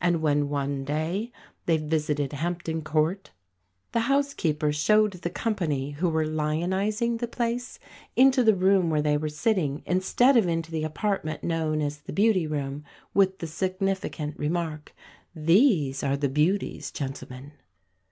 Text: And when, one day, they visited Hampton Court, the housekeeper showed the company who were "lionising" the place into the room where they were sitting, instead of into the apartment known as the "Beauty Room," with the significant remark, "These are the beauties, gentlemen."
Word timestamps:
And 0.00 0.22
when, 0.22 0.48
one 0.48 0.84
day, 0.84 1.32
they 1.64 1.76
visited 1.76 2.32
Hampton 2.34 2.82
Court, 2.82 3.32
the 3.90 4.02
housekeeper 4.06 4.70
showed 4.70 5.10
the 5.14 5.28
company 5.28 5.90
who 5.90 6.08
were 6.08 6.24
"lionising" 6.24 7.18
the 7.18 7.26
place 7.26 7.80
into 8.14 8.44
the 8.44 8.54
room 8.54 8.90
where 8.90 9.02
they 9.02 9.16
were 9.16 9.28
sitting, 9.28 9.82
instead 9.84 10.36
of 10.36 10.46
into 10.46 10.70
the 10.70 10.84
apartment 10.84 11.42
known 11.42 11.80
as 11.82 11.98
the 12.02 12.12
"Beauty 12.12 12.46
Room," 12.46 12.84
with 13.12 13.40
the 13.40 13.48
significant 13.48 14.38
remark, 14.38 14.94
"These 15.34 16.04
are 16.04 16.16
the 16.16 16.28
beauties, 16.28 16.92
gentlemen." 16.92 17.50